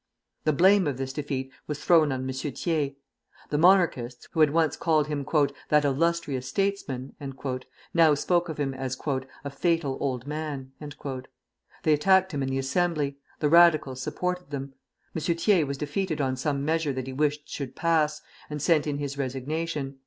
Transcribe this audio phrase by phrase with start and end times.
[0.45, 2.33] The blame of this defeat was thrown on M.
[2.33, 2.93] Thiers.
[3.51, 5.23] The Monarchists, who had once called him
[5.69, 7.13] "that illustrious statesman,"
[7.93, 10.71] now spoke of him as "a fatal old man."
[11.83, 14.73] They attacked him in the Assembly; the Radicals supported them.
[15.15, 15.21] M.
[15.21, 19.19] Thiers was defeated on some measure that he wished should pass, and sent in his
[19.19, 19.99] resignation.